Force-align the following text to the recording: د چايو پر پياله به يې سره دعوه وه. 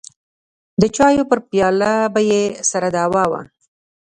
د 0.81 0.83
چايو 0.95 1.29
پر 1.29 1.39
پياله 1.49 1.91
به 2.13 2.21
يې 2.31 2.43
سره 2.71 2.87
دعوه 2.95 3.23
وه. 3.31 3.41